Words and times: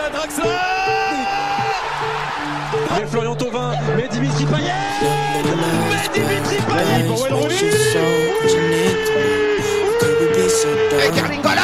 Putain, 0.00 0.10
Draxler 0.16 0.44
Mais 2.90 3.06
Florian 3.06 3.34
Thauvin, 3.34 3.72
mais 3.96 4.08
Dimitri 4.08 4.44
Payet 4.46 4.72
Mais 5.02 6.08
Dimitri 6.14 6.56
Payet 6.56 7.04
pour 7.06 7.22
Wayne 7.22 7.36
Et 11.04 11.10
Carlingola, 11.10 11.60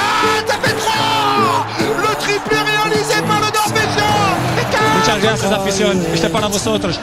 ça 0.47 0.55
fait 0.63 0.75
3 0.75 1.67
Le 1.81 2.15
triplé 2.17 2.57
réalisé 2.57 3.15
par 3.27 3.41
le 3.41 3.47
Norvégien 3.55 4.15
Muchas 4.99 5.23
gracias, 5.23 5.53
afición. 5.53 6.07
Este 6.13 6.27
es 6.27 6.33
para 6.33 6.49
vosotros. 6.49 6.99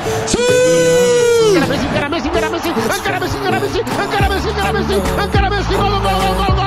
Encara 1.49 1.67
Messi, 1.67 1.85
encara 1.87 2.09
Messi, 2.09 2.27
encara 2.27 2.49
Messi, 2.49 2.69
encara 2.69 3.19
Messi, 3.19 3.37
encara 3.37 3.59
Messi, 3.59 3.77
encara 3.77 4.29
Messi, 4.29 4.93
encara 5.23 5.49
Messi, 5.49 5.73
gol, 5.73 5.89
gol, 5.89 6.01
gol, 6.01 6.11
gol, 6.11 6.19
gol, 6.19 6.35
gol, 6.35 6.55
gol, 6.55 6.62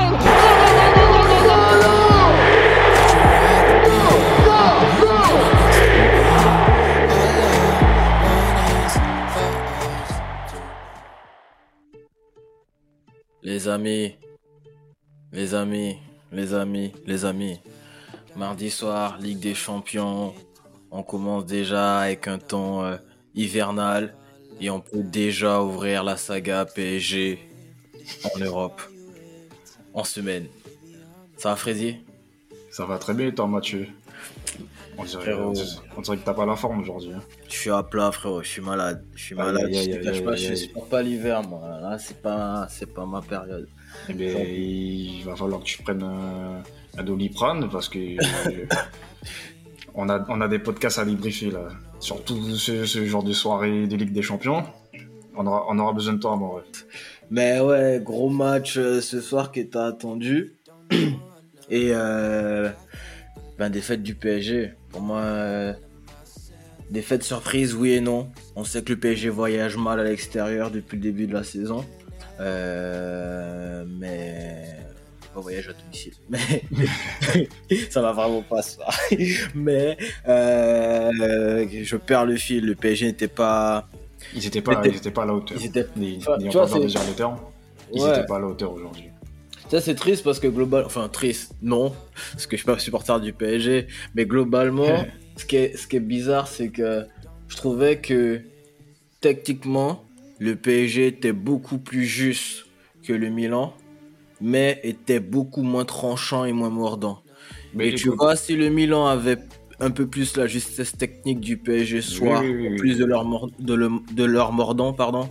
amis, 13.87 14.17
les 15.33 15.55
amis, 15.55 15.97
les 16.33 16.55
amis, 16.55 16.93
les 17.07 17.25
amis. 17.25 17.61
Mardi 18.35 18.69
soir, 18.69 19.17
Ligue 19.21 19.39
des 19.39 19.55
Champions. 19.55 20.35
On 20.91 21.03
commence 21.05 21.47
déjà 21.47 22.01
avec 22.01 22.27
un 22.27 22.39
ton 22.39 22.83
euh, 22.85 22.97
hivernal 23.35 24.15
et 24.61 24.71
on 24.71 24.81
peut 24.81 25.03
déjà 25.05 25.63
ouvrir 25.63 26.03
la 26.03 26.17
saga 26.17 26.65
PSG 26.65 27.39
en 28.35 28.39
Europe 28.41 28.83
en 29.95 30.03
semaine. 30.05 30.47
Ça 31.37 31.51
va, 31.51 31.57
Freddy? 31.57 31.99
Ça 32.73 32.87
va 32.87 32.99
très 32.99 33.15
bien, 33.15 33.31
toi, 33.31 33.47
Mathieu? 33.47 33.87
On 34.99 35.05
dirait, 35.05 35.23
Frérot. 35.23 35.53
on 35.97 36.01
dirait 36.01 36.17
que 36.17 36.25
t'as 36.25 36.33
pas 36.35 36.47
la 36.47 36.57
forme 36.57 36.81
aujourd'hui. 36.81 37.13
hein. 37.13 37.23
Je 37.49 37.55
suis 37.55 37.71
à 37.71 37.83
plat, 37.83 38.11
frérot. 38.11 38.43
Je 38.43 38.49
suis 38.49 38.63
malade. 38.63 39.05
Je 39.15 39.23
suis 39.25 39.35
malade. 39.35 39.69
je 39.71 39.91
te 39.91 40.03
cache 40.03 40.25
pas, 40.25 40.35
je 40.35 40.55
supporte 40.55 40.89
pas 40.89 41.03
l'hiver, 41.03 41.43
moi. 41.43 41.79
Là, 41.83 41.99
c'est 41.99 42.21
pas, 42.23 42.67
c'est 42.71 42.93
pas 42.93 43.05
ma 43.05 43.21
période. 43.21 43.69
Eh 44.09 44.15
bien, 44.15 44.33
il 44.39 45.23
va 45.25 45.37
falloir 45.37 45.61
que 45.61 45.67
tu 45.67 45.83
prennes 45.83 46.03
un, 46.03 46.63
un 46.99 47.03
doliprane 47.03 47.69
parce 47.71 47.89
que 47.89 47.99
on, 49.95 50.09
a, 50.09 50.25
on 50.29 50.41
a 50.41 50.49
des 50.49 50.59
podcasts 50.59 50.99
à 50.99 51.05
débriefer 51.05 51.51
là. 51.51 51.69
Surtout 51.99 52.55
ce, 52.55 52.85
ce 52.85 53.05
genre 53.07 53.23
de 53.23 53.33
soirée 53.33 53.87
de 53.87 53.97
Ligue 53.97 54.13
des 54.13 54.23
Champions. 54.23 54.65
On 55.37 55.47
aura, 55.47 55.67
on 55.69 55.79
aura 55.79 55.93
besoin 55.93 56.15
de 56.15 56.19
toi, 56.21 56.37
mon 56.37 56.51
ref. 56.51 56.87
Mais 57.31 57.61
ouais, 57.61 58.01
gros 58.03 58.31
match 58.31 58.79
euh, 58.79 59.01
ce 59.01 59.21
soir 59.21 59.53
qui 59.53 59.61
était 59.61 59.79
attendu. 59.79 60.55
Et 61.71 61.91
euh, 61.91 62.71
ben, 63.59 63.71
défaite 63.71 64.03
du 64.03 64.15
PSG. 64.15 64.73
Pour 64.91 65.01
moi, 65.01 65.19
euh, 65.19 65.73
défaite 66.91 67.25
surprise, 67.25 67.75
oui 67.75 67.93
et 67.93 68.01
non. 68.01 68.31
On 68.55 68.63
sait 68.63 68.83
que 68.83 68.93
le 68.93 69.01
PSG 69.01 69.29
voyage 69.31 69.77
mal 69.77 69.99
à 69.99 70.05
l'extérieur 70.05 70.71
depuis 70.71 70.97
le 70.97 71.03
début 71.03 71.27
de 71.27 71.35
la 71.35 71.43
saison. 71.43 71.85
Euh, 72.41 73.85
mais 73.89 74.65
pas 75.35 75.41
voyage 75.41 75.69
à 75.69 75.73
domicile. 75.73 76.13
Mais 76.29 77.49
ça 77.91 78.01
va 78.03 78.13
vraiment 78.13 78.43
pas 78.43 78.63
se 78.63 78.77
faire. 79.11 79.51
Mais 79.55 79.97
euh, 80.29 81.67
je 81.83 81.97
perds 81.97 82.27
le 82.27 82.37
fil. 82.37 82.65
Le 82.67 82.75
PSG 82.75 83.07
n'était 83.07 83.29
pas. 83.29 83.89
Ils 84.35 84.47
étaient 84.47 84.61
pas, 84.61 84.81
ils 84.85 84.97
étaient 84.97 85.11
pas 85.11 85.23
à 85.23 85.27
la 85.27 85.35
hauteur. 85.35 85.57
Ils 85.61 85.67
étaient 85.67 85.87
Ni- 85.97 86.17
Enfin, 86.19 86.37
ni 86.39 86.49
tu 86.49 86.57
vois, 86.57 86.67
dire 86.67 87.01
le 87.09 87.15
terme. 87.15 87.37
Ils 87.93 88.03
Ouais. 88.03 88.11
étaient 88.11 88.27
pas 88.27 88.37
à 88.37 88.41
la 88.41 88.47
hauteur 88.47 88.73
aujourd'hui. 88.73 89.05
Ça 89.69 89.81
c'est 89.81 89.95
triste 89.97 90.23
parce 90.23 90.39
que 90.39 90.47
global, 90.47 90.85
enfin 90.87 91.09
triste, 91.09 91.55
non, 91.61 91.93
parce 92.33 92.47
que 92.47 92.57
je 92.57 92.63
suis 92.63 92.67
pas 92.71 92.79
supporter 92.79 93.19
du 93.21 93.33
PSG, 93.33 93.89
mais 94.15 94.25
globalement, 94.25 95.05
ce 95.37 95.45
qui 95.45 95.57
est, 95.57 95.77
ce 95.77 95.89
qui 95.89 95.97
est 95.97 96.01
bizarre, 96.01 96.47
c'est 96.47 96.69
que 96.69 97.05
je 97.49 97.57
trouvais 97.57 97.97
que 97.99 98.43
techniquement, 99.21 100.05
le 100.39 100.57
PSG 100.57 101.07
était 101.07 101.33
beaucoup 101.33 101.79
plus 101.79 102.05
juste 102.05 102.67
que 103.03 103.13
le 103.13 103.29
Milan, 103.31 103.75
mais 104.41 104.81
était 104.83 105.21
beaucoup 105.21 105.63
moins 105.63 105.85
tranchant 105.85 106.45
et 106.45 106.53
moins 106.53 106.71
mordant. 106.71 107.23
Mais 107.75 107.89
et 107.89 107.95
tu 107.95 108.11
vois, 108.11 108.37
si 108.37 108.57
le 108.57 108.69
Milan 108.69 109.07
avait 109.07 109.39
un 109.79 109.91
peu 109.91 110.07
plus 110.07 110.37
la 110.37 110.47
justesse 110.47 110.97
technique 110.97 111.41
du 111.41 111.59
PSG 111.59 112.01
soir, 112.01 112.43
oui, 112.43 112.49
oui, 112.51 112.69
oui. 112.69 112.77
plus 112.77 112.99
de 112.99 113.05
leur, 113.05 113.25
de, 113.59 113.75
le- 113.75 113.91
de 114.13 114.25
leur 114.25 114.53
mordant, 114.53 114.93
pardon, 114.95 115.29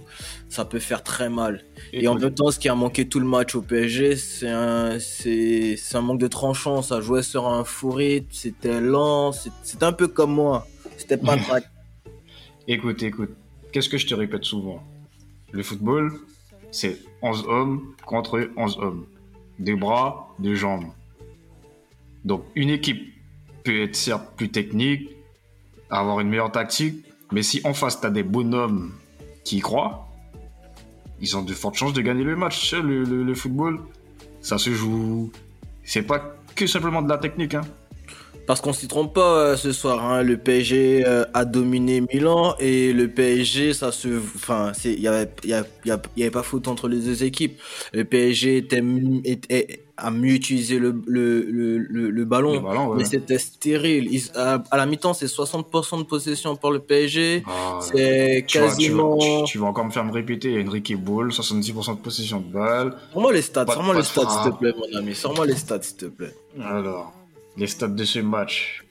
ça 0.50 0.66
peut 0.66 0.80
faire 0.80 1.02
très 1.04 1.30
mal. 1.30 1.64
Et 1.94 2.08
en 2.08 2.16
même 2.16 2.34
temps, 2.34 2.52
ce 2.52 2.60
qui 2.60 2.70
a 2.70 2.76
manqué 2.76 3.08
tout 3.08 3.20
le 3.20 3.26
match 3.26 3.56
au 3.56 3.62
PSG, 3.64 4.16
c'est 4.16 4.50
un, 4.50 5.00
c'est, 5.00 5.76
c'est 5.78 5.98
un 5.98 6.02
manque 6.02 6.20
de 6.20 6.28
tranchant. 6.28 6.82
Ça 6.84 7.02
jouait 7.02 7.24
sur 7.24 7.48
un 7.48 7.64
rythme, 7.84 8.28
c'était 8.32 8.82
lent, 8.82 9.32
c'était 9.32 9.84
un 9.86 9.94
peu 9.94 10.08
comme 10.08 10.34
moi. 10.34 10.68
C'était 10.98 11.18
pas. 11.18 11.38
Écoute, 12.68 13.04
écoute, 13.04 13.30
qu'est-ce 13.72 13.90
que 13.90 13.98
je 13.98 14.08
te 14.08 14.14
répète 14.16 14.44
souvent? 14.44 14.84
Le 15.56 15.64
football, 15.64 16.12
c'est 16.72 16.98
11 17.22 17.46
hommes 17.48 17.94
contre 18.06 18.50
11 18.58 18.78
hommes. 18.80 19.06
Deux 19.58 19.78
bras, 19.78 20.36
deux 20.38 20.56
jambes. 20.56 20.88
Donc, 22.26 22.44
une 22.56 22.70
équipe 22.70 23.02
peut 23.64 23.84
être 23.84 23.96
certes 23.96 24.36
plus 24.36 24.50
technique, 24.50 25.10
avoir 25.90 26.20
une 26.20 26.28
meilleure 26.28 26.52
tactique, 26.52 27.06
mais 27.32 27.42
si 27.42 27.62
en 27.64 27.74
face, 27.74 28.02
tu 28.02 28.06
as 28.06 28.10
des 28.10 28.24
bonhommes 28.24 28.92
qui 29.46 29.58
y 29.58 29.62
croient, 29.62 30.10
ils 31.22 31.38
ont 31.38 31.42
de 31.44 31.54
fortes 31.54 31.76
chances 31.76 31.94
de 31.94 32.02
gagner 32.02 32.26
le 32.26 32.36
match. 32.36 32.74
Le- 32.74 33.04
le 33.06 33.34
football, 33.34 33.80
ça 34.42 34.58
se 34.58 34.74
joue. 34.74 35.32
C'est 35.86 36.02
pas 36.04 36.36
que 36.54 36.68
simplement 36.68 37.02
de 37.02 37.08
la 37.08 37.18
technique. 37.18 37.54
Hein. 37.54 37.62
Parce 38.48 38.62
qu'on 38.62 38.74
s'y 38.74 38.88
trompe 38.88 39.14
pas 39.16 39.38
euh, 39.40 39.58
ce 39.58 39.72
soir. 39.72 40.04
hein. 40.06 40.22
Le 40.22 40.38
PSG 40.38 41.04
euh, 41.08 41.26
a 41.34 41.46
dominé 41.46 42.02
Milan 42.02 42.56
et 42.60 42.94
le 42.94 43.08
PSG, 43.08 43.74
ça 43.74 43.92
se, 43.92 44.08
enfin, 44.36 44.72
il 44.84 45.00
y 45.00 45.08
avait, 45.08 45.30
y 45.44 45.54
y 45.86 46.24
y 46.26 46.30
pas 46.30 46.44
faute 46.44 46.68
entre 46.68 46.88
les 46.88 47.00
deux 47.00 47.24
équipes. 47.24 47.60
Le 47.94 48.04
PSG 48.06 48.58
était, 48.58 49.80
a 49.98 50.12
mieux 50.12 50.34
utilisé 50.34 50.78
le, 50.78 50.94
le, 51.08 51.42
le, 51.42 51.78
le, 51.80 52.10
le 52.10 52.26
ballon. 52.26 52.54
Le 52.56 52.60
ballon, 52.60 52.88
ouais. 52.90 52.98
Mais 52.98 53.06
c'était 53.06 53.40
stérile. 53.40 54.10
Ils- 54.12 54.30
à, 54.36 54.62
à 54.70 54.78
la 54.78 54.86
mi-temps, 54.86 55.14
c'est 55.14 55.26
60% 55.28 55.98
de 56.00 56.04
possession 56.04 56.56
pour 56.56 56.72
le 56.72 56.80
PSG. 56.80 57.44
Ah, 57.48 57.80
c'est 57.82 58.44
tu, 58.48 58.60
vas, 58.60 58.76
tu, 58.76 58.92
vas, 58.92 59.04
quasiment. 59.04 59.44
tu- 59.46 59.58
vas 59.58 59.66
encore 59.68 59.86
me 59.86 59.92
faire 59.92 60.06
me 60.06 60.12
répéter. 60.12 60.62
Enrique 60.64 60.96
Ball, 60.98 61.32
70% 61.32 61.96
de 61.96 62.00
possession 62.02 62.42
de 62.42 62.52
balle. 62.54 62.96
Sors-moi 63.12 63.34
les 63.34 63.42
stats, 63.42 63.66
sors-moi 63.74 63.96
les 63.96 64.04
stats, 64.04 64.30
s'il 64.44 64.52
te 64.52 64.58
plaît, 64.58 64.74
mon 64.78 65.00
ami. 65.00 65.16
Sors-moi 65.16 65.46
les 65.48 65.56
stats, 65.56 65.82
s'il 65.82 65.98
te 65.98 66.06
plaît. 66.06 66.36
Alors, 66.62 67.14
les 67.58 67.68
stats 67.68 67.88
de 67.88 68.04
ce 68.04 68.20
match. 68.20 68.84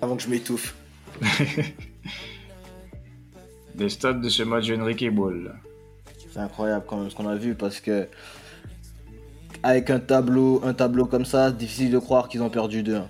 Avant 0.00 0.16
que 0.16 0.22
je 0.22 0.28
m'étouffe. 0.28 0.74
Les 3.76 3.88
stats 3.88 4.12
de 4.12 4.28
ce 4.28 4.42
match 4.44 4.68
d'Enrique 4.68 5.08
Ball. 5.12 5.52
C'est 6.32 6.38
incroyable 6.38 6.84
quand 6.88 6.96
même 6.98 7.10
ce 7.10 7.14
qu'on 7.16 7.26
a 7.28 7.34
vu 7.34 7.54
parce 7.56 7.80
que 7.80 8.06
avec 9.64 9.90
un 9.90 9.98
tableau, 9.98 10.60
un 10.64 10.74
tableau 10.74 11.06
comme 11.06 11.24
ça, 11.24 11.50
difficile 11.50 11.90
de 11.90 11.98
croire 11.98 12.28
qu'ils 12.28 12.42
ont 12.42 12.50
perdu 12.50 12.82
2 12.82 13.00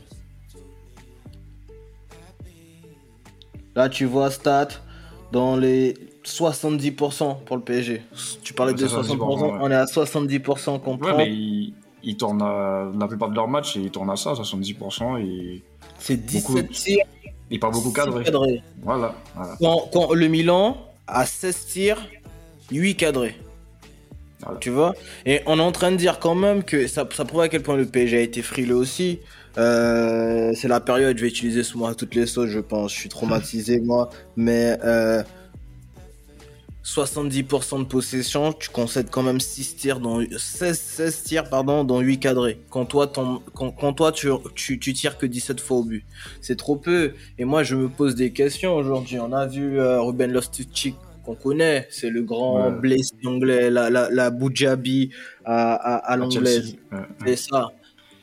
Là, 3.76 3.88
tu 3.88 4.04
vois 4.04 4.30
stats 4.30 4.68
dans 5.32 5.56
les 5.56 5.94
70% 6.24 7.44
pour 7.44 7.56
le 7.56 7.62
PSG. 7.62 8.02
Tu 8.42 8.54
parlais 8.54 8.72
de 8.72 8.86
60%, 8.86 9.16
70%, 9.16 9.18
ouais. 9.42 9.58
on 9.60 9.70
est 9.70 9.74
à 9.74 9.84
70% 9.84 10.80
qu'on 10.80 10.92
Ouais, 10.92 10.98
prend. 10.98 11.16
mais 11.18 11.72
ils, 12.04 12.16
tournent 12.16 12.42
à, 12.42 12.90
la 12.98 13.06
plupart 13.06 13.30
de 13.30 13.34
leurs 13.34 13.48
matchs, 13.48 13.76
ils 13.76 13.90
tournent 13.90 14.10
à 14.10 14.16
ça, 14.16 14.32
70%, 14.32 15.18
et, 15.20 15.62
C'est 15.98 16.16
beaucoup- 16.16 16.54
17 16.54 16.70
tirs 16.70 17.04
et 17.50 17.58
pas 17.58 17.70
beaucoup 17.70 17.92
cadrés. 17.92 18.24
cadrés. 18.24 18.62
Voilà, 18.82 19.14
voilà. 19.34 19.56
Quand, 19.60 19.88
quand 19.92 20.14
le 20.14 20.28
Milan 20.28 20.76
a 21.06 21.26
16 21.26 21.66
tirs, 21.66 22.08
8 22.70 22.96
cadrés. 22.96 23.36
Voilà. 24.40 24.58
Tu 24.60 24.70
vois? 24.70 24.94
Et 25.26 25.40
on 25.46 25.58
est 25.58 25.62
en 25.62 25.72
train 25.72 25.90
de 25.90 25.96
dire 25.96 26.18
quand 26.18 26.34
même 26.34 26.62
que 26.64 26.86
ça, 26.86 27.06
ça 27.12 27.24
prouve 27.24 27.40
à 27.40 27.48
quel 27.48 27.62
point 27.62 27.76
le 27.76 27.86
PSG 27.86 28.16
a 28.16 28.20
été 28.20 28.42
frileux 28.42 28.76
aussi. 28.76 29.20
Euh, 29.56 30.52
c'est 30.54 30.68
la 30.68 30.80
période, 30.80 31.16
je 31.16 31.22
vais 31.22 31.28
utiliser 31.28 31.62
mot 31.76 31.86
à 31.86 31.94
toutes 31.94 32.14
les 32.14 32.26
sauces, 32.26 32.50
je 32.50 32.60
pense. 32.60 32.92
Je 32.92 32.98
suis 32.98 33.08
traumatisé, 33.08 33.80
moi. 33.80 34.10
Mais 34.36 34.76
euh, 34.84 35.22
70% 36.84 37.78
de 37.80 37.84
possession, 37.84 38.52
tu 38.52 38.68
concèdes 38.68 39.08
quand 39.10 39.22
même 39.22 39.40
6 39.40 39.76
tirs, 39.76 40.00
dans, 40.00 40.20
16, 40.36 40.78
16 40.78 41.22
tirs 41.22 41.48
pardon, 41.48 41.82
dans 41.82 42.00
8 42.00 42.18
cadrés. 42.20 42.60
Quand 42.68 42.84
toi, 42.84 43.06
ton, 43.06 43.40
quand, 43.54 43.70
quand 43.70 43.94
toi 43.94 44.12
tu, 44.12 44.28
tu, 44.54 44.78
tu 44.78 44.92
tires 44.92 45.16
que 45.16 45.24
17 45.24 45.60
fois 45.60 45.78
au 45.78 45.84
but. 45.84 46.04
C'est 46.42 46.56
trop 46.56 46.76
peu. 46.76 47.14
Et 47.38 47.46
moi, 47.46 47.62
je 47.62 47.74
me 47.74 47.88
pose 47.88 48.14
des 48.14 48.32
questions 48.32 48.74
aujourd'hui. 48.76 49.18
On 49.18 49.32
a 49.32 49.46
vu 49.46 49.80
euh, 49.80 50.00
Ruben 50.02 50.30
Loftus-Cheek 50.30 50.94
qu'on 51.24 51.34
connaît, 51.36 51.86
c'est 51.90 52.10
le 52.10 52.22
grand 52.22 52.66
Ouais. 52.66 52.78
Blaise 52.80 53.12
anglais, 53.24 53.70
la, 53.70 53.88
la, 53.88 54.10
la 54.10 54.30
Bujabi 54.30 55.08
à, 55.46 55.72
à, 55.72 55.94
à 56.12 56.16
l'anglaise. 56.18 56.66
Chelsea. 56.66 56.76
Ouais, 56.92 56.98
ouais. 56.98 57.04
C'est 57.36 57.48
ça. 57.50 57.70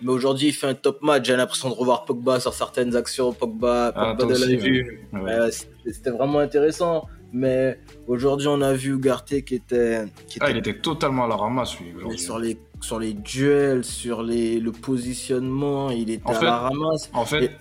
Mais 0.04 0.12
aujourd'hui, 0.12 0.50
il 0.50 0.54
fait 0.54 0.68
un 0.68 0.74
top 0.76 1.02
match. 1.02 1.26
J'ai 1.26 1.36
l'impression 1.36 1.70
de 1.70 1.74
revoir 1.74 2.06
Pogba 2.06 2.40
sur 2.40 2.54
certaines 2.54 2.96
actions. 2.96 3.34
Pogba, 3.34 3.92
Ah, 3.96 4.16
Pogba 4.18 4.36
de 4.36 4.40
la 4.40 4.56
vue. 4.56 5.08
Euh, 5.16 5.50
c'était 5.88 6.12
vraiment 6.12 6.40
intéressant. 6.40 7.08
Mais 7.34 7.80
aujourd'hui, 8.08 8.48
on 8.48 8.62
a 8.62 8.74
vu 8.74 8.94
Ugarte 8.96 9.42
qui 9.42 9.56
était, 9.56 10.04
qui 10.28 10.38
Ah, 10.42 10.50
était 10.50 10.52
il 10.52 10.58
était 10.60 10.80
totalement 10.80 11.26
à 11.26 11.28
la 11.28 11.36
ramasse, 11.36 11.78
lui, 11.80 12.20
sur 12.20 12.38
les 12.40 12.58
sur 12.82 13.00
les 13.00 13.14
duels, 13.14 13.84
sur 13.86 14.24
les 14.24 14.60
le 14.60 14.72
positionnement, 14.72 15.92
il 15.92 16.10
était 16.10 16.26
En 16.26 16.32
à 16.32 16.36
fait- 16.36 16.46
la 16.46 16.58
ramasse. 16.58 17.10
En 17.14 17.26
fait, 17.26 17.52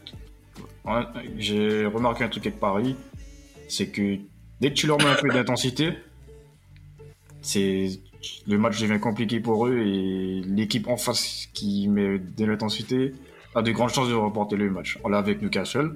j'ai 1.39 1.87
remarqué 1.87 2.25
un 2.25 2.29
truc 2.29 2.47
avec 2.47 2.59
Paris, 2.59 2.97
c'est 3.69 3.89
que 3.89 4.17
dès 4.61 4.71
que 4.71 4.75
tu 4.75 4.87
leur 4.87 4.99
mets 4.99 5.05
un 5.11 5.15
peu 5.15 5.29
d'intensité, 5.29 5.91
c'est 7.43 7.89
le 8.47 8.59
match 8.59 8.81
devient 8.81 9.01
compliqué 9.01 9.41
pour 9.41 9.67
eux 9.67 9.79
et 9.79 10.43
l'équipe 10.47 10.89
en 10.89 10.97
face 10.97 11.47
qui 11.55 11.89
met 11.89 12.19
de 12.19 12.45
l'intensité 12.45 13.15
a 13.55 13.63
de 13.63 13.71
grandes 13.73 13.91
chances 13.91 14.09
de 14.09 14.15
remporter 14.15 14.57
le 14.57 14.71
match. 14.71 14.99
On 15.05 15.09
l'a 15.09 15.19
avec 15.19 15.43
Newcastle. 15.43 15.95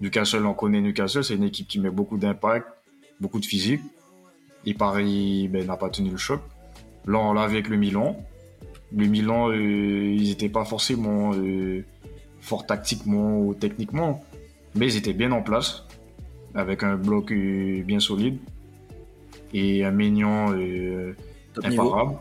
Newcastle, 0.00 0.44
on 0.44 0.54
connaît 0.54 0.80
Newcastle, 0.80 1.22
c'est 1.24 1.34
une 1.36 1.44
équipe 1.44 1.68
qui 1.68 1.78
met 1.78 1.90
beaucoup 1.90 2.18
d'impact, 2.18 2.66
beaucoup 3.20 3.40
de 3.40 3.46
physique. 3.46 3.80
Et 4.66 4.74
Paris 4.74 5.48
ben, 5.48 5.66
n'a 5.66 5.76
pas 5.76 5.90
tenu 5.90 6.10
le 6.10 6.16
choc. 6.16 6.40
Là, 7.06 7.18
on 7.18 7.32
l'a 7.32 7.42
avec 7.42 7.68
le 7.68 7.76
Milan. 7.76 8.16
Le 8.96 9.06
Milan, 9.06 9.50
euh, 9.50 9.56
ils 9.56 10.28
n'étaient 10.28 10.48
pas 10.48 10.64
forcément 10.64 11.32
euh, 11.34 11.84
forts 12.40 12.66
tactiquement 12.66 13.40
ou 13.40 13.54
techniquement, 13.54 14.24
mais 14.74 14.86
ils 14.86 14.96
étaient 14.96 15.12
bien 15.12 15.32
en 15.32 15.42
place, 15.42 15.84
avec 16.54 16.82
un 16.82 16.96
bloc 16.96 17.32
euh, 17.32 17.82
bien 17.82 17.98
solide 17.98 18.38
et 19.52 19.84
un 19.84 19.90
Maignan 19.90 20.54
imparable. 21.62 22.16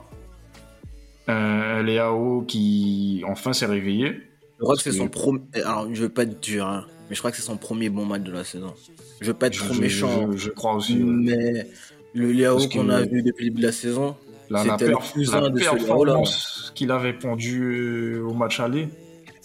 Un 1.27 1.81
Léao 1.83 2.43
qui 2.47 3.23
enfin 3.27 3.53
s'est 3.53 3.65
réveillé. 3.65 4.13
Je 4.59 4.63
crois 4.63 4.75
que 4.75 4.81
c'est 4.81 4.91
son 4.91 5.07
premier. 5.07 5.41
Alors, 5.53 5.87
je 5.93 6.03
veux 6.03 6.09
pas 6.09 6.23
être 6.23 6.41
dur, 6.41 6.67
hein, 6.67 6.85
mais 7.09 7.15
je 7.15 7.19
crois 7.19 7.31
que 7.31 7.37
c'est 7.37 7.43
son 7.43 7.57
premier 7.57 7.89
bon 7.89 8.05
match 8.05 8.23
de 8.23 8.31
la 8.31 8.43
saison. 8.43 8.73
Je 9.21 9.27
veux 9.27 9.33
pas 9.33 9.47
être 9.47 9.57
trop 9.57 9.73
méchant. 9.73 10.31
Je, 10.35 10.49
crois 10.49 10.75
aussi. 10.75 10.95
Mais 10.95 11.67
le 12.13 12.31
Léao 12.31 12.67
qu'on 12.69 12.89
a 12.89 13.01
vu 13.01 13.21
depuis 13.21 13.45
le 13.45 13.51
début 13.51 13.61
de 13.61 13.67
la 13.67 13.71
saison, 13.71 14.15
c'était 14.49 14.87
le 14.87 14.97
plus 15.13 15.31
la 15.31 15.49
de 15.49 15.59
performance 15.59 16.71
qu'il 16.75 16.91
avait 16.91 17.13
pondu 17.13 17.61
euh, 17.61 18.23
au 18.23 18.33
match 18.33 18.59
aller. 18.59 18.87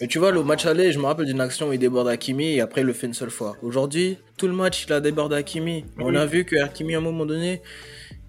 Mais 0.00 0.06
tu 0.06 0.18
vois, 0.18 0.30
le 0.30 0.44
match 0.44 0.64
aller, 0.64 0.92
je 0.92 0.98
me 0.98 1.06
rappelle 1.06 1.26
d'une 1.26 1.40
action 1.40 1.68
où 1.68 1.72
il 1.72 1.78
déborde 1.78 2.08
Hakimi 2.08 2.54
et 2.54 2.60
après 2.60 2.82
il 2.82 2.86
le 2.86 2.92
fait 2.92 3.08
une 3.08 3.14
seule 3.14 3.30
fois. 3.30 3.56
Aujourd'hui, 3.62 4.18
tout 4.36 4.46
le 4.46 4.52
match, 4.52 4.84
il 4.86 4.92
a 4.92 5.00
débordé 5.00 5.34
Hakimi. 5.36 5.84
On 5.98 6.14
a 6.14 6.24
vu 6.24 6.44
que 6.44 6.56
Hakimi, 6.56 6.94
à 6.94 6.98
un 6.98 7.00
moment 7.00 7.26
donné, 7.26 7.62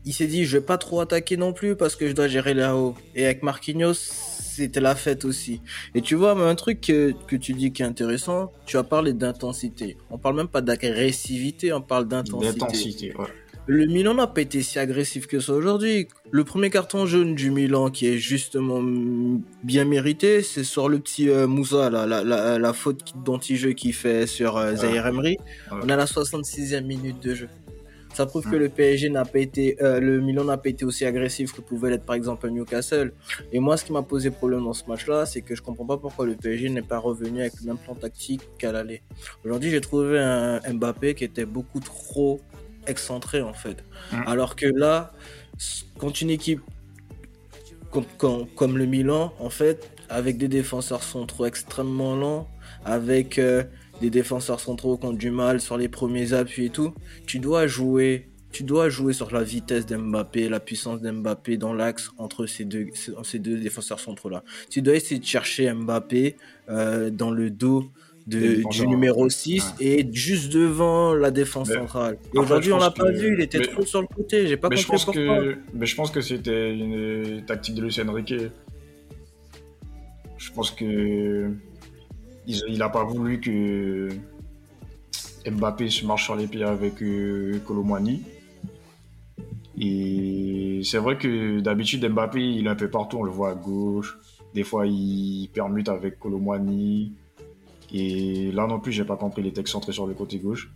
il 0.06 0.14
s'est 0.14 0.26
dit, 0.26 0.46
je 0.46 0.58
vais 0.58 0.64
pas 0.64 0.80
trop 0.80 1.02
attaquer 1.02 1.38
non 1.38 1.54
plus 1.54 1.76
parce 1.76 1.96
que 1.96 2.08
je 2.08 2.14
dois 2.14 2.28
gérer 2.28 2.56
Léao. 2.56 2.96
Et 3.14 3.26
avec 3.26 3.44
Marquinhos, 3.44 3.94
c'était 4.60 4.82
la 4.82 4.96
fête 4.96 5.26
aussi. 5.26 5.62
Et 5.96 6.02
tu 6.02 6.16
vois, 6.16 6.32
un 6.32 6.56
truc 6.56 6.82
que, 6.82 7.14
que, 7.28 7.36
tu 7.36 7.54
dis 7.54 7.72
qui 7.72 7.82
est 7.82 7.86
intéressant, 7.86 8.52
tu 8.66 8.78
as 8.78 8.84
parlé 8.84 9.14
d'intensité. 9.14 9.98
On 10.10 10.18
parle 10.18 10.36
même 10.36 10.48
pas 10.48 10.62
d'agressivité, 10.62 11.74
on 11.74 11.82
parle 11.82 12.08
d'intensité. 12.08 12.60
D'intensité, 12.60 13.16
ouais. 13.18 13.28
Le 13.72 13.86
Milan 13.86 14.16
n'a 14.16 14.26
pas 14.26 14.42
été 14.42 14.64
si 14.64 14.80
agressif 14.80 15.28
que 15.28 15.40
ça 15.40 15.54
aujourd'hui. 15.54 16.08
Le 16.32 16.44
premier 16.44 16.72
carton 16.72 17.06
jaune 17.06 17.36
du 17.36 17.52
Milan, 17.52 17.92
qui 17.92 18.08
est 18.08 18.18
justement 18.18 18.82
bien 19.64 19.86
mérité, 19.86 20.42
c'est 20.42 20.64
sur 20.64 20.90
le 20.90 20.98
petit 20.98 21.30
euh, 21.30 21.46
Moussa, 21.46 21.92
la, 21.92 22.08
la, 22.08 22.58
la, 22.58 22.74
faute 22.74 23.14
d'anti-jeu 23.24 23.74
qu'il 23.74 23.94
fait 23.94 24.26
sur 24.26 24.58
euh, 24.58 24.74
Zaire 24.74 25.06
Emery. 25.06 25.38
On 25.72 25.88
a 25.88 25.96
la 25.96 26.06
66e 26.06 26.84
minute 26.84 27.22
de 27.22 27.36
jeu. 27.36 27.50
Ça 28.14 28.26
prouve 28.26 28.50
que 28.50 28.56
le 28.56 28.70
PSG 28.70 29.10
n'a 29.10 29.24
pas 29.24 29.40
été, 29.40 29.82
euh, 29.82 30.00
le 30.00 30.20
Milan 30.20 30.44
n'a 30.44 30.58
pas 30.58 30.70
été 30.70 30.84
aussi 30.84 31.06
agressif 31.06 31.54
que 31.54 31.62
pouvait 31.62 31.90
l'être 31.90 32.06
par 32.06 32.16
exemple 32.16 32.50
Newcastle. 32.50 33.14
Et 33.52 33.60
moi, 33.60 33.78
ce 33.78 33.86
qui 33.86 33.94
m'a 33.94 34.02
posé 34.02 34.32
problème 34.32 34.64
dans 34.64 34.74
ce 34.74 34.84
match-là, 34.88 35.26
c'est 35.26 35.42
que 35.42 35.56
je 35.56 35.62
comprends 35.62 35.86
pas 35.86 35.98
pourquoi 35.98 36.26
le 36.26 36.36
PSG 36.36 36.70
n'est 36.70 36.82
pas 36.82 36.98
revenu 36.98 37.42
avec 37.42 37.54
le 37.62 37.68
même 37.68 37.78
plan 37.78 37.96
tactique 37.96 38.42
qu'à 38.58 38.72
l'aller. 38.72 39.02
Aujourd'hui, 39.46 39.70
j'ai 39.70 39.82
trouvé 39.82 40.20
un 40.20 40.60
Mbappé 40.74 41.14
qui 41.16 41.24
était 41.24 41.46
beaucoup 41.46 41.80
trop 41.80 42.42
excentré 42.88 43.42
en 43.42 43.54
fait. 43.54 43.84
Mm. 44.12 44.24
Alors 44.26 44.56
que 44.56 44.66
là, 44.66 45.14
quand 45.98 46.22
une 46.22 46.30
équipe 46.30 46.62
comme, 47.92 48.78
le 48.78 48.86
Milan, 48.86 49.34
en 49.40 49.50
fait, 49.50 49.90
avec 50.10 50.38
des 50.38 50.48
défenseurs 50.48 51.04
centraux 51.04 51.46
extrêmement 51.46 52.16
lents, 52.16 52.48
avec 52.86 53.40
euh, 53.40 53.64
des 54.02 54.10
défenseurs 54.10 54.60
centraux 54.60 54.98
qui 54.98 55.06
ont 55.06 55.14
du 55.14 55.32
mal 55.32 55.62
sur 55.62 55.78
les 55.78 55.90
premiers 55.90 56.34
appuis 56.34 56.66
et 56.66 56.70
tout, 56.70 56.94
tu 57.26 57.40
dois 57.40 57.68
jouer. 57.68 58.28
Tu 58.52 58.64
dois 58.64 58.90
jouer 58.90 59.14
sur 59.14 59.32
la 59.32 59.44
vitesse 59.44 59.86
d'Mbappé, 59.86 60.50
la 60.50 60.60
puissance 60.60 61.02
d'Mbappé 61.02 61.58
dans 61.58 61.72
l'axe 61.72 62.10
entre 62.18 62.48
ces 62.48 62.66
deux, 62.66 62.88
ces 63.22 63.38
deux 63.38 63.60
défenseurs 63.60 64.00
centraux-là. 64.00 64.44
Tu 64.72 64.82
dois 64.82 64.96
essayer 64.96 65.20
de 65.20 65.26
chercher 65.26 65.72
Mbappé 65.72 66.36
euh, 66.68 67.12
dans 67.12 67.30
le 67.30 67.52
dos 67.52 67.92
du 68.26 68.88
numéro 68.88 69.30
6 69.30 69.76
et 69.80 70.08
juste 70.12 70.52
devant 70.52 71.14
la 71.14 71.32
défense 71.32 71.70
centrale. 71.70 72.18
aujourd'hui, 72.34 72.72
on 72.74 72.78
l'a 72.78 72.92
pas 72.92 73.12
vu, 73.12 73.36
il 73.38 73.42
était 73.42 73.60
trop 73.60 73.86
sur 73.86 74.02
le 74.02 74.08
côté. 74.08 74.48
J'ai 74.48 74.58
pas 74.58 74.70
compris 74.70 74.82
je 74.82 74.88
pense 74.88 75.06
Que... 75.06 75.58
Mais 75.74 75.86
je 75.86 75.96
pense 75.96 76.12
que 76.12 76.22
c'était 76.22 76.74
une 76.74 77.44
tactique 77.46 77.76
de 77.76 77.84
Lucien 77.84 78.12
Riquet. 78.12 78.52
Je 80.38 80.52
pense 80.52 80.72
que 80.72 81.52
il, 82.48 82.82
a 82.82 82.90
pas 82.90 83.04
voulu 83.04 83.40
que 83.40 84.10
Mbappé 85.50 85.90
se 85.90 86.06
marche 86.06 86.26
sur 86.26 86.36
les 86.36 86.48
pieds 86.48 86.64
avec 86.64 87.02
euh, 87.02 87.60
Et 89.78 90.82
c'est 90.84 90.98
vrai 90.98 91.18
que 91.18 91.60
d'habitude, 91.60 92.08
Mbappé, 92.08 92.40
il 92.42 92.68
est 92.68 92.70
un 92.70 92.76
peu 92.76 92.90
partout, 92.90 93.18
on 93.18 93.24
le 93.24 93.32
voit 93.32 93.52
à 93.52 93.56
gauche. 93.56 94.18
Des 94.54 94.64
fois, 94.64 94.88
il 94.88 95.50
permute 95.54 95.90
avec 95.90 96.20
Colomwani. 96.20 97.14
Et 97.92 98.52
là 98.52 98.68
non 98.68 98.80
plus, 98.80 98.92
j'ai 98.92 99.06
pas 99.06 99.16
compris 99.16 99.42
les 99.42 99.54
textes 99.54 99.74
centrés 99.74 99.94
sur 99.94 100.08
le 100.08 100.14
côté 100.14 100.38
gauche. 100.38 100.72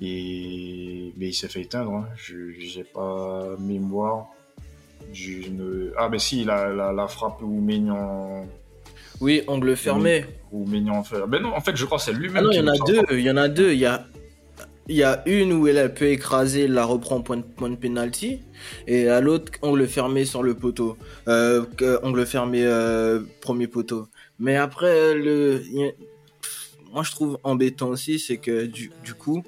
Et 0.00 1.12
mais 1.16 1.28
il 1.28 1.34
s'est 1.34 1.48
fait 1.48 1.62
éteindre. 1.62 1.94
Hein. 1.94 2.08
Je 2.16 2.50
j'ai 2.58 2.84
pas 2.84 3.56
mémoire. 3.58 4.26
Ah 5.96 6.08
mais 6.08 6.18
si, 6.18 6.44
la, 6.44 6.68
la, 6.68 6.92
la 6.92 7.08
frappe 7.08 7.42
où 7.42 7.60
Maignan. 7.60 8.46
Oui, 9.20 9.42
angle 9.46 9.76
fermé. 9.76 10.24
Ou. 10.56 10.64
Ben 10.64 11.42
non, 11.42 11.54
en 11.54 11.60
fait, 11.60 11.76
je 11.76 11.84
crois 11.84 11.98
que 11.98 12.04
c'est 12.04 12.12
lui-même. 12.12 12.36
Ah 12.38 12.42
non, 12.42 12.50
il 12.50 12.56
y 12.56 12.60
en 12.60 12.68
a 12.68 12.78
deux. 12.78 13.04
Il 13.12 13.20
y 13.20 13.30
en 13.30 13.36
a 13.36 13.48
deux. 13.48 13.72
Il 13.72 13.78
y 13.78 13.86
a 13.86 14.06
il 14.88 14.96
y 14.96 15.02
a 15.02 15.22
une 15.26 15.52
où 15.52 15.66
elle 15.66 15.92
peut 15.92 16.06
écraser, 16.06 16.68
la 16.68 16.84
reprend 16.84 17.20
point 17.20 17.38
de, 17.38 17.42
point 17.42 17.70
de 17.70 17.76
penalty, 17.76 18.40
et 18.86 19.08
à 19.08 19.20
l'autre 19.20 19.52
angle 19.62 19.86
fermé 19.86 20.24
sur 20.24 20.42
le 20.42 20.54
poteau, 20.54 20.96
euh, 21.28 21.64
angle 22.02 22.24
fermé 22.24 22.64
euh, 22.64 23.20
premier 23.40 23.66
poteau. 23.66 24.06
Mais 24.38 24.56
après 24.56 25.14
le, 25.14 25.60
moi 26.92 27.02
je 27.02 27.10
trouve 27.10 27.38
embêtant 27.42 27.88
aussi, 27.88 28.18
c'est 28.18 28.36
que 28.36 28.66
du, 28.66 28.90
coup, 29.18 29.42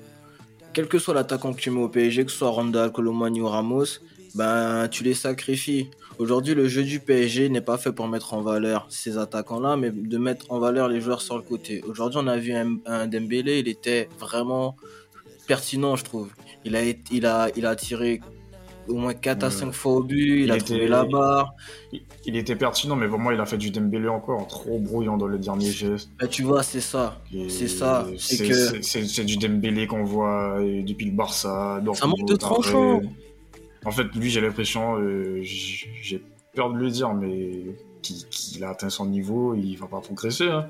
quel 0.73 0.89
que 0.89 0.99
soit 0.99 1.15
l'attaquant 1.15 1.53
que 1.53 1.61
tu 1.61 1.71
mets 1.71 1.83
au 1.83 1.89
PSG, 1.89 2.25
que 2.25 2.33
ce 2.33 2.39
soit 2.39 2.51
Randall, 2.51 2.91
Colomani 2.91 3.41
ou 3.41 3.47
Ramos, 3.47 4.01
ben 4.35 4.89
tu 4.89 5.05
les 5.05 5.15
sacrifies. 5.15 5.89
Aujourd'hui, 6.19 6.55
le 6.55 6.67
jeu 6.67 6.83
du 6.83 6.99
PSG 6.99 7.49
n'est 7.49 7.61
pas 7.61 7.79
fait 7.79 7.93
pour 7.93 8.09
mettre 8.09 8.35
en 8.35 8.41
valeur 8.41 8.87
ces 8.89 9.19
attaquants-là, 9.19 9.77
mais 9.77 9.91
de 9.91 10.19
mettre 10.19 10.51
en 10.51 10.59
valeur 10.59 10.89
les 10.89 11.01
joueurs 11.01 11.23
sur 11.23 11.37
le 11.37 11.43
côté. 11.43 11.83
Aujourd'hui, 11.87 12.19
on 12.23 12.27
a 12.27 12.37
vu 12.37 12.53
un, 12.53 12.77
un 12.87 13.07
Dembélé, 13.07 13.61
il 13.61 13.69
était 13.69 14.09
vraiment 14.19 14.75
pertinent, 15.47 15.95
je 15.95 16.05
trouve. 16.05 16.31
Il 16.65 16.75
a, 16.75 16.83
il 17.13 17.25
a, 17.25 17.49
il 17.57 17.67
a 17.67 17.77
tiré 17.77 18.21
au 18.89 18.95
moins 18.95 19.15
4 19.15 19.45
à 19.45 19.51
5 19.51 19.73
fois 19.73 19.93
au 19.93 20.03
but, 20.03 20.43
il, 20.45 20.51
a 20.51 20.57
trouvé 20.59 20.89
la 20.89 21.05
barre. 21.05 21.55
Il, 22.25 22.37
était 22.37 22.57
pertinent, 22.57 22.97
mais 22.97 23.07
vraiment, 23.07 23.31
il 23.31 23.41
a 23.41 23.47
fait 23.47 23.59
du 23.59 23.71
Dembélé 23.71 24.09
encore, 24.09 24.47
trop 24.47 24.79
brouillant 24.79 25.17
dans 25.17 25.27
le 25.27 25.39
dernier 25.39 25.71
geste. 25.71 26.11
Bah, 26.19 26.27
tu 26.27 26.43
vois, 26.43 26.63
c'est 26.63 26.81
ça. 26.81 27.21
C'est 27.49 27.69
ça. 27.69 28.07
C'est 28.19 29.25
du 29.25 29.37
Dembélé 29.37 29.87
qu'on 29.87 30.05
voit 30.05 30.59
depuis 30.61 31.07
le 31.07 31.13
Barça. 31.13 31.81
Ça 31.95 32.07
manque 32.07 32.27
de 32.27 32.37
tranchant. 32.37 33.03
En 33.89 33.91
fait, 33.91 34.15
lui, 34.15 34.29
j'ai 34.29 34.43
l'impression, 34.43 34.99
euh, 34.99 35.41
j'ai 35.43 36.23
peur 36.55 36.71
de 36.71 36.79
le 36.79 36.91
dire, 36.91 37.15
mais 37.15 37.75
qu'il 38.03 38.63
a 38.63 38.69
atteint 38.69 38.91
son 38.91 39.07
niveau, 39.07 39.55
il 39.55 39.77
va 39.77 39.87
pas 39.87 40.01
progresser. 40.01 40.49
Hein. 40.49 40.69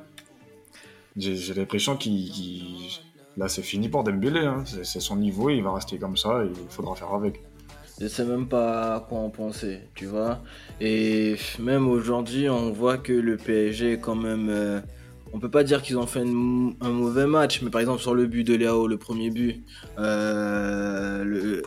J'ai 1.17 1.55
l'impression 1.55 1.97
qu'il. 1.97 2.31
Là, 3.37 3.49
c'est 3.49 3.63
fini 3.63 3.89
pour 3.89 4.05
Dembélé. 4.05 4.47
Hein. 4.47 4.63
C'est 4.85 5.01
son 5.01 5.17
niveau, 5.17 5.51
il 5.51 5.65
va 5.65 5.73
rester 5.73 5.99
comme 5.99 6.17
ça 6.17 6.45
il 6.45 6.71
faudra 6.71 6.95
faire 6.95 7.13
avec 7.13 7.41
je 8.01 8.07
sais 8.07 8.25
même 8.25 8.47
pas 8.47 9.05
quoi 9.09 9.19
en 9.19 9.29
penser, 9.31 9.81
tu 9.97 10.07
vois. 10.07 10.41
Et 10.81 11.35
même 11.59 11.89
aujourd'hui, 11.89 12.49
on 12.49 12.71
voit 12.71 12.97
que 12.97 13.13
le 13.13 13.37
PSG 13.37 13.95
est 13.95 13.99
quand 13.99 14.15
même. 14.15 14.49
Euh, 14.49 14.81
on 15.33 15.41
peut 15.41 15.51
pas 15.51 15.65
dire 15.65 15.83
qu'ils 15.83 15.99
ont 15.99 16.07
fait 16.07 16.21
un 16.21 16.25
mauvais 16.91 17.27
match, 17.27 17.61
mais 17.61 17.71
par 17.71 17.81
exemple 17.81 18.01
sur 18.01 18.15
le 18.15 18.27
but 18.27 18.45
de 18.45 18.55
Léo, 18.55 18.87
le 18.87 18.99
premier 18.99 19.31
but, 19.31 19.65
euh, 19.99 21.61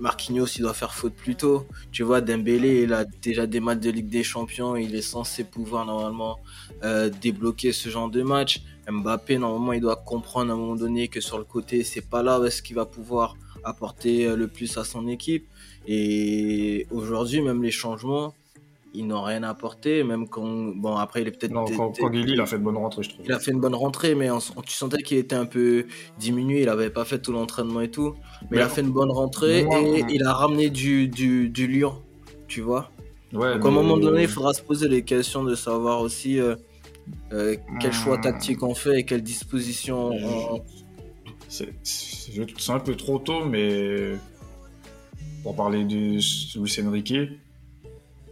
Marquinhos 0.00 0.46
il 0.56 0.62
doit 0.62 0.74
faire 0.74 0.94
faute 0.94 1.14
plus 1.14 1.36
tôt. 1.36 1.66
Tu 1.92 2.02
vois, 2.02 2.20
Dembélé 2.20 2.82
il 2.82 2.92
a 2.92 3.04
déjà 3.04 3.46
des 3.46 3.60
matchs 3.60 3.80
de 3.80 3.90
Ligue 3.90 4.08
des 4.08 4.24
Champions, 4.24 4.76
il 4.76 4.94
est 4.94 5.02
censé 5.02 5.44
pouvoir 5.44 5.86
normalement 5.86 6.38
euh, 6.82 7.10
débloquer 7.10 7.72
ce 7.72 7.88
genre 7.88 8.10
de 8.10 8.22
match. 8.22 8.62
Mbappé 8.88 9.38
normalement 9.38 9.72
il 9.72 9.80
doit 9.80 9.96
comprendre 9.96 10.50
à 10.50 10.54
un 10.54 10.56
moment 10.56 10.74
donné 10.74 11.08
que 11.08 11.20
sur 11.20 11.38
le 11.38 11.44
côté 11.44 11.84
c'est 11.84 12.08
pas 12.08 12.22
là 12.22 12.40
où 12.40 12.44
est-ce 12.44 12.62
qu'il 12.62 12.76
va 12.76 12.86
pouvoir 12.86 13.36
apporter 13.62 14.26
euh, 14.26 14.36
le 14.36 14.48
plus 14.48 14.76
à 14.78 14.84
son 14.84 15.06
équipe. 15.08 15.46
Et 15.86 16.86
aujourd'hui, 16.90 17.40
même 17.40 17.62
les 17.62 17.70
changements, 17.70 18.34
ils 18.92 19.06
n'ont 19.06 19.22
rien 19.22 19.42
apporté, 19.42 20.02
même 20.04 20.28
quand. 20.28 20.46
Bon, 20.76 20.96
après, 20.96 21.22
il 21.22 21.28
est 21.28 21.30
peut-être. 21.30 21.52
Non, 21.52 21.64
quand, 21.76 21.92
il 21.98 22.40
a 22.40 22.46
fait 22.46 22.56
une 22.56 22.62
bonne 22.62 22.76
rentrée, 22.76 23.02
je 23.02 23.10
trouve. 23.10 23.24
Il 23.24 23.32
a 23.32 23.38
fait 23.38 23.50
une 23.52 23.60
bonne 23.60 23.74
rentrée, 23.74 24.14
mais 24.14 24.28
tu 24.66 24.74
sentais 24.74 25.02
qu'il 25.02 25.18
était 25.18 25.36
un 25.36 25.46
peu 25.46 25.86
diminué, 26.18 26.60
il 26.60 26.66
n'avait 26.66 26.90
pas 26.90 27.04
fait 27.04 27.20
tout 27.20 27.32
l'entraînement 27.32 27.80
et 27.80 27.90
tout. 27.90 28.14
Mais, 28.50 28.58
il 28.58 28.60
a 28.60 28.68
fait 28.68 28.80
une 28.80 28.90
bonne 28.90 29.10
rentrée 29.12 29.60
et 29.60 30.04
il 30.08 30.24
a 30.24 30.32
ramené 30.32 30.70
du, 30.70 31.08
du, 31.08 31.48
du 31.48 31.66
Lyon, 31.66 32.02
tu 32.48 32.60
vois. 32.60 32.90
Ouais, 33.32 33.54
Donc, 33.54 33.64
à 33.64 33.68
un 33.68 33.70
moment 33.70 33.96
donné, 33.96 34.22
il 34.22 34.28
faudra 34.28 34.52
se 34.54 34.62
poser 34.62 34.88
les 34.88 35.02
questions 35.02 35.44
de 35.44 35.54
savoir 35.54 36.00
aussi. 36.00 36.38
Euh, 36.40 36.56
Euh, 37.32 37.56
quel 37.80 37.92
choix 37.92 38.18
Hmm. 38.18 38.22
tactique 38.22 38.62
on 38.62 38.74
fait 38.74 39.00
et 39.00 39.04
quelle 39.04 39.22
disposition 39.22 40.10
on... 40.12 40.60
C'est 41.48 41.72
c'est- 41.82 42.46
c'est 42.58 42.72
un 42.72 42.78
peu 42.78 42.94
trop 42.94 43.18
tôt, 43.18 43.44
mais 43.44 44.12
pour 45.42 45.56
parler 45.56 45.84
de 45.84 46.18
Luis 46.58 46.78
Enrique, 46.86 47.14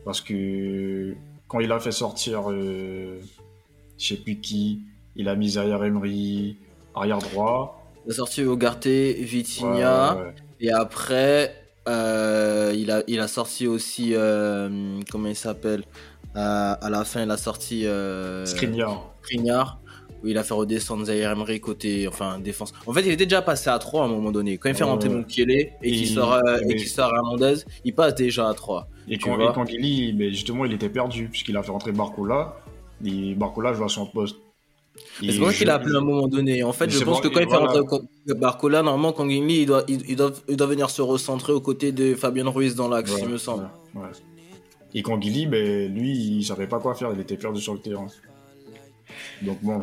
parce 0.08 0.22
que 0.22 1.14
quand 1.48 1.60
il 1.60 1.70
a 1.70 1.78
fait 1.80 1.92
sortir, 1.92 2.50
euh, 2.50 3.20
je 3.98 4.06
sais 4.06 4.16
plus 4.16 4.40
qui, 4.40 4.80
il 5.16 5.28
a 5.28 5.34
mis 5.36 5.50
Zaire 5.50 5.84
Emery 5.84 6.56
arrière 6.94 7.18
droit. 7.18 7.84
Il 8.06 8.12
a 8.12 8.14
sorti 8.14 8.40
Ugarte, 8.40 8.86
Vitinha, 8.86 10.14
Ouais, 10.14 10.18
ouais, 10.20 10.26
ouais. 10.28 10.34
et 10.60 10.72
après, 10.72 11.54
euh, 11.90 12.72
il, 12.74 12.90
a, 12.90 13.02
il 13.06 13.20
a 13.20 13.28
sorti 13.28 13.66
aussi, 13.66 14.12
euh, 14.14 14.98
comment 15.12 15.28
il 15.28 15.36
s'appelle 15.36 15.84
Euh, 16.36 16.74
À 16.80 16.88
la 16.88 17.04
fin, 17.04 17.22
il 17.24 17.30
a 17.30 17.36
sorti 17.36 17.86
euh, 17.86 18.46
Skriniar. 18.46 19.78
Où 20.22 20.26
il 20.28 20.36
a 20.36 20.42
fait 20.42 20.54
redescendre 20.54 21.04
Zaire 21.04 21.30
Emery 21.30 21.60
côté, 21.60 22.08
enfin, 22.08 22.38
défense. 22.40 22.72
En 22.86 22.92
fait, 22.92 23.02
il 23.02 23.12
était 23.12 23.26
déjà 23.26 23.40
passé 23.42 23.70
à 23.70 23.78
3 23.78 24.02
à 24.02 24.04
un 24.06 24.08
moment 24.08 24.32
donné. 24.32 24.58
Quand 24.58 24.68
il 24.68 24.74
fait 24.74 24.82
rentrer 24.84 25.08
ouais. 25.08 25.14
Mukiele 25.16 25.50
et 25.52 25.70
qu'il 25.82 25.94
Il- 26.02 26.08
sort, 26.08 26.32
euh, 26.32 26.58
et 26.68 26.74
qu'il 26.76 26.88
sort 26.88 27.14
Hernandez, 27.14 27.54
il 27.84 27.94
passe 27.94 28.14
déjà 28.16 28.48
à 28.48 28.54
3. 28.54 28.88
Et 29.08 29.16
quand, 29.18 29.38
et 29.40 29.52
quand 29.54 29.64
Guili, 29.64 30.12
mais 30.14 30.30
justement, 30.30 30.64
il 30.64 30.72
était 30.72 30.88
perdu, 30.88 31.28
puisqu'il 31.28 31.56
a 31.56 31.62
fait 31.62 31.70
rentrer 31.70 31.92
Barcola. 31.92 32.56
Et 33.04 33.34
Barcola 33.36 33.72
joue 33.74 33.84
à 33.84 33.88
son 33.88 34.06
poste. 34.06 34.36
Et 35.22 35.30
C'est 35.30 35.38
je- 35.38 35.58
qu'il 35.58 35.70
a 35.70 35.74
appelé 35.74 35.94
à 35.94 35.98
un 35.98 36.00
moment 36.00 36.26
donné. 36.26 36.64
En 36.64 36.72
fait, 36.72 36.90
je 36.90 37.04
pense 37.04 37.20
que 37.20 37.28
quand 37.28 37.38
et 37.38 37.44
il 37.44 37.48
fait 37.48 37.56
rentrer 37.56 37.84
Co- 37.86 38.02
Barcola, 38.34 38.82
normalement, 38.82 39.12
Kangin 39.12 39.48
il 39.48 39.66
doit, 39.66 39.84
il, 39.86 40.16
doit, 40.16 40.32
il 40.48 40.56
doit 40.56 40.66
venir 40.66 40.90
se 40.90 41.00
recentrer 41.00 41.52
aux 41.52 41.60
côtés 41.60 41.92
de 41.92 42.16
Fabien 42.16 42.48
Ruiz 42.50 42.74
dans 42.74 42.88
l'axe, 42.88 43.14
il 43.22 43.28
me 43.28 43.36
semble. 43.38 43.68
Et 44.94 45.02
quand 45.02 45.16
Guili, 45.18 45.46
ben, 45.46 45.94
lui, 45.94 46.10
il 46.38 46.44
savait 46.44 46.66
pas 46.66 46.80
quoi 46.80 46.94
faire, 46.96 47.10
il 47.14 47.20
était 47.20 47.36
perdu 47.36 47.60
sur 47.60 47.74
le 47.74 47.78
terrain. 47.80 48.06
Donc 49.42 49.58
bon, 49.62 49.78
Et 49.80 49.82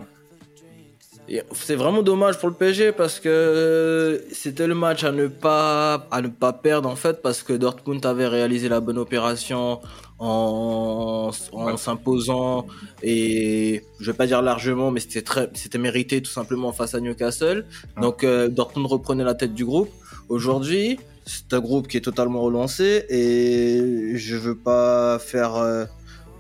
C'est 1.53 1.75
vraiment 1.75 2.03
dommage 2.03 2.37
pour 2.39 2.49
le 2.49 2.55
PSG 2.55 2.91
parce 2.91 3.19
que 3.19 4.23
c'était 4.31 4.67
le 4.67 4.75
match 4.75 5.03
à 5.03 5.11
ne 5.11 5.27
pas 5.27 6.07
à 6.11 6.21
ne 6.21 6.27
pas 6.27 6.53
perdre 6.53 6.87
en 6.87 6.95
fait 6.95 7.21
parce 7.23 7.41
que 7.41 7.53
Dortmund 7.53 8.05
avait 8.05 8.27
réalisé 8.27 8.69
la 8.69 8.79
bonne 8.79 8.99
opération 8.99 9.79
en, 10.19 11.31
en 11.51 11.77
s'imposant 11.77 12.67
et 13.01 13.83
je 13.99 14.11
vais 14.11 14.15
pas 14.15 14.27
dire 14.27 14.41
largement 14.43 14.91
mais 14.91 14.99
c'était 14.99 15.23
très 15.23 15.49
c'était 15.55 15.79
mérité 15.79 16.21
tout 16.21 16.31
simplement 16.31 16.71
face 16.71 16.93
à 16.93 16.99
Newcastle. 16.99 17.65
Donc 17.99 18.23
euh, 18.23 18.47
Dortmund 18.47 18.85
reprenait 18.87 19.23
la 19.23 19.33
tête 19.33 19.55
du 19.55 19.65
groupe. 19.65 19.89
Aujourd'hui, 20.29 20.99
c'est 21.25 21.53
un 21.53 21.59
groupe 21.59 21.87
qui 21.87 21.97
est 21.97 22.01
totalement 22.01 22.41
relancé 22.41 23.05
et 23.09 24.15
je 24.15 24.35
veux 24.35 24.57
pas 24.57 25.17
faire 25.17 25.55
euh, 25.55 25.85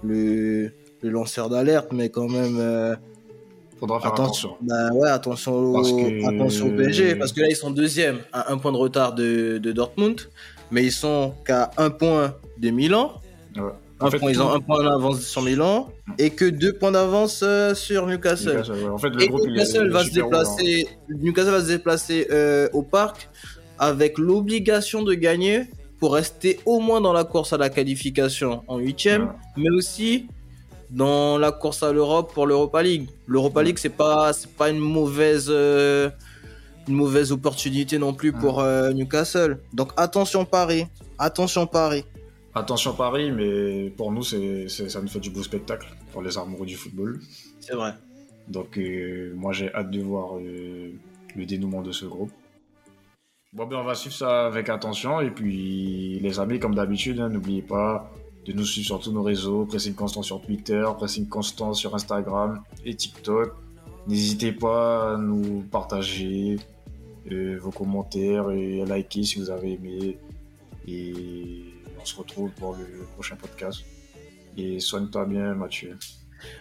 le, 0.03 0.71
le 1.01 1.09
lanceur 1.09 1.49
d'alerte 1.49 1.87
mais 1.91 2.09
quand 2.09 2.29
même 2.29 2.57
euh, 2.59 2.95
faudra 3.79 3.99
faire 3.99 4.13
Attention. 4.13 4.55
attention. 4.55 4.57
bah 4.61 4.89
ouais, 4.93 5.09
attention 5.09 5.53
au, 5.53 5.73
Parce 5.73 5.91
que- 5.91 6.35
attention 6.35 6.67
au 6.67 6.71
PSG, 6.71 7.15
parce 7.15 7.33
que 7.33 7.41
là 7.41 7.47
ils 7.49 7.55
sont 7.55 7.71
deuxième 7.71 8.19
à 8.33 8.51
un 8.51 8.57
point 8.57 8.71
de 8.71 8.77
retard 8.77 9.13
de, 9.13 9.57
de 9.57 9.71
Dortmund, 9.71 10.21
mais 10.71 10.83
ils 10.83 10.91
sont 10.91 11.33
qu'à 11.45 11.71
un 11.77 11.89
point 11.89 12.35
de 12.57 12.69
Milan. 12.69 13.13
Ouais. 13.55 13.63
En 14.01 14.11
fait, 14.11 14.19
point, 14.19 14.29
ils 14.29 14.41
ont 14.41 14.51
un 14.51 14.59
point 14.59 14.83
d'avance 14.83 15.21
sur 15.21 15.41
Milan 15.41 15.89
et 16.19 16.29
que 16.31 16.43
deux 16.43 16.73
points 16.73 16.91
d'avance 16.91 17.39
euh, 17.43 17.73
sur 17.73 18.05
Newcastle. 18.07 18.57
Newcastle, 18.57 18.83
ouais. 18.83 18.89
En 18.89 18.97
fait, 18.97 19.09
le 19.09 19.23
Et 19.23 19.27
groupe, 19.29 19.41
il 19.45 19.49
est- 19.51 19.51
Newcastle 19.53 19.81
il 19.83 19.87
est 19.87 19.89
va 19.93 19.99
se 19.99 20.05
super 20.09 20.23
déplacer, 20.25 20.87
Newcastle 21.09 21.51
va 21.51 21.61
se 21.61 21.67
déplacer 21.67 22.27
euh, 22.29 22.67
au 22.73 22.81
parc 22.81 23.29
avec 23.79 24.17
l'obligation 24.17 25.01
de 25.03 25.13
gagner 25.13 25.67
pour 26.01 26.13
rester 26.13 26.59
au 26.65 26.79
moins 26.81 26.99
dans 26.99 27.13
la 27.13 27.23
course 27.23 27.53
à 27.53 27.57
la 27.57 27.69
qualification 27.69 28.63
en 28.67 28.79
huitième, 28.79 29.23
Ouais. 29.23 29.29
mais 29.57 29.69
aussi 29.69 30.27
dans 30.95 31.37
la 31.37 31.51
course 31.51 31.83
à 31.83 31.91
l'Europe 31.91 32.33
pour 32.33 32.47
l'Europa 32.47 32.81
League. 32.81 33.07
L'Europa 33.27 33.61
League 33.61 33.77
c'est 33.77 33.89
pas 34.03 34.33
c'est 34.33 34.49
pas 34.51 34.69
une 34.69 34.79
mauvaise 34.79 35.47
euh, 35.49 36.09
une 36.87 36.95
mauvaise 36.95 37.31
opportunité 37.31 37.97
non 37.99 38.13
plus 38.13 38.31
pour 38.31 38.61
euh, 38.61 38.91
Newcastle. 38.93 39.59
Donc 39.73 39.91
attention 39.97 40.45
Paris, 40.45 40.85
attention 41.19 41.67
Paris. 41.67 42.05
Attention 42.57 42.93
Paris, 42.93 43.31
mais 43.31 43.89
pour 43.97 44.13
nous, 44.13 44.23
c'est, 44.23 44.69
c'est- 44.69 44.87
ça 44.87 45.01
nous 45.01 45.09
fait 45.09 45.19
du 45.19 45.29
beau 45.29 45.43
spectacle 45.43 45.87
pour 46.13 46.21
les 46.21 46.37
amoureux 46.37 46.65
du 46.65 46.75
football. 46.75 47.19
C'est 47.59 47.75
vrai. 47.75 47.91
Donc, 48.47 48.77
euh, 48.77 49.33
moi, 49.35 49.51
j'ai 49.51 49.73
hâte 49.73 49.91
de 49.91 49.99
voir 50.01 50.35
le 50.39 51.45
dénouement 51.45 51.81
de 51.81 51.91
ce 51.91 52.05
groupe. 52.05 52.31
Bon, 53.51 53.65
ben, 53.65 53.75
on 53.75 53.83
va 53.83 53.93
suivre 53.93 54.15
ça 54.15 54.45
avec 54.45 54.69
attention. 54.69 55.19
Et 55.19 55.31
puis, 55.31 56.17
les 56.21 56.39
amis, 56.39 56.57
comme 56.59 56.75
d'habitude, 56.75 57.19
hein, 57.19 57.27
n'oubliez 57.27 57.61
pas 57.61 58.09
de 58.45 58.53
nous 58.53 58.65
suivre 58.65 58.87
sur 58.87 58.99
tous 58.99 59.11
nos 59.11 59.23
réseaux. 59.23 59.65
Pressing 59.65 59.95
Constant 59.95 60.21
sur 60.21 60.41
Twitter, 60.41 60.83
Pressing 60.97 61.27
Constant 61.27 61.73
sur 61.73 61.95
Instagram 61.95 62.63
et 62.85 62.95
TikTok. 62.95 63.53
N'hésitez 64.07 64.51
pas 64.51 65.13
à 65.13 65.17
nous 65.17 65.63
partager 65.71 66.57
euh, 67.31 67.57
vos 67.59 67.71
commentaires 67.71 68.51
et 68.51 68.81
à 68.81 68.85
liker 68.85 69.23
si 69.23 69.39
vous 69.39 69.49
avez 69.49 69.73
aimé. 69.73 70.17
Et 70.87 71.65
on 71.99 72.05
se 72.05 72.15
retrouve 72.15 72.51
pour 72.51 72.75
le 72.75 73.05
prochain 73.15 73.35
podcast. 73.35 73.83
Et 74.57 74.79
soigne-toi 74.79 75.25
bien, 75.25 75.55
Mathieu. 75.55 75.97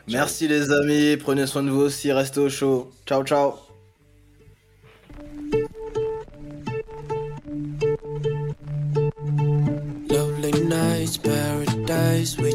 Merci 0.08 0.48
les 0.48 0.70
amis, 0.72 1.16
prenez 1.18 1.46
soin 1.46 1.62
de 1.62 1.70
vous 1.70 1.82
aussi, 1.82 2.10
restez 2.12 2.40
au 2.40 2.48
chaud. 2.48 2.90
Ciao 3.06 3.22
ciao. 3.24 3.73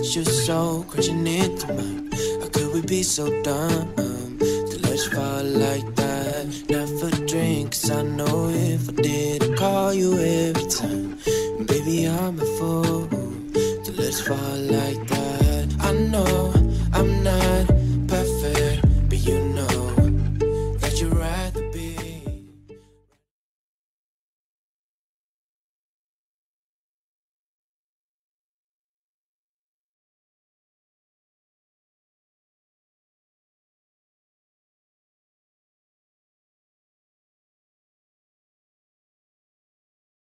With 0.09 0.25
your 0.25 0.25
soul 0.25 0.83
crashing 0.85 1.27
into 1.27 1.67
mine. 1.73 2.09
How 2.41 2.47
could 2.49 2.73
we 2.73 2.81
be 2.81 3.03
so 3.03 3.25
dumb 3.43 3.93
to 3.95 4.79
let 4.81 4.97
you 4.97 5.11
fall 5.11 5.43
like 5.43 5.95
that? 5.95 6.47
Never 6.67 7.11
drink, 7.27 7.71
'cause 7.71 7.91
I 7.91 8.01
know 8.01 8.49
if 8.49 8.89
I 8.89 8.93
did, 9.03 9.43
I'd 9.43 9.55
call 9.55 9.93
you 9.93 10.13
every 10.17 10.67
time. 10.67 11.17
Baby, 11.67 12.07
I'm 12.07 12.39
a 12.39 12.45
fool 12.57 13.07
to 13.85 13.91
let 13.99 14.13
you 14.17 14.25
fall 14.29 14.57
like 14.77 15.01
that. 15.09 15.67
I 15.79 15.91
know 16.11 16.59